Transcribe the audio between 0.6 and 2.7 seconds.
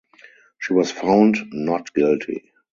was found not guilty.